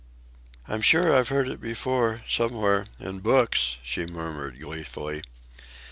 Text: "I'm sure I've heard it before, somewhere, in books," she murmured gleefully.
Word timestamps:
"I'm 0.67 0.81
sure 0.81 1.13
I've 1.13 1.27
heard 1.27 1.47
it 1.47 1.61
before, 1.61 2.23
somewhere, 2.27 2.87
in 2.99 3.19
books," 3.19 3.77
she 3.83 4.07
murmured 4.07 4.59
gleefully. 4.59 5.21